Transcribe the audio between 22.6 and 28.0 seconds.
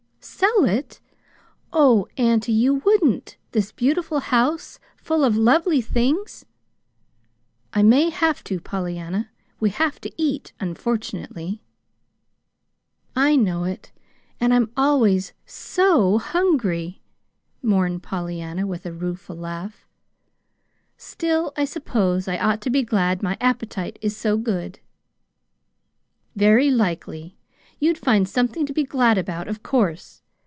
to be glad my appetite is so good." "Very likely. You'd